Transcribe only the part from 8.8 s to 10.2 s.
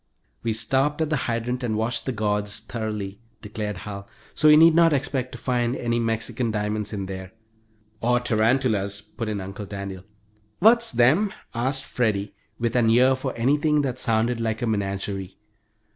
put in Uncle Daniel.